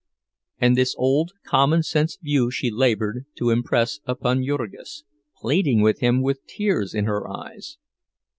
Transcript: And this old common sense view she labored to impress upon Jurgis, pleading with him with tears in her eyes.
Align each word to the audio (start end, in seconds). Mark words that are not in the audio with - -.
And 0.57 0.75
this 0.75 0.95
old 0.97 1.33
common 1.45 1.83
sense 1.83 2.17
view 2.19 2.49
she 2.49 2.71
labored 2.71 3.25
to 3.37 3.51
impress 3.51 3.99
upon 4.05 4.43
Jurgis, 4.43 5.03
pleading 5.39 5.81
with 5.81 5.99
him 5.99 6.23
with 6.23 6.43
tears 6.47 6.95
in 6.95 7.05
her 7.05 7.29
eyes. 7.29 7.77